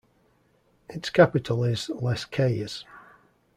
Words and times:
Its 0.89 1.11
capital 1.11 1.63
is 1.63 1.87
Les 1.89 2.25
Cayes. 2.25 2.85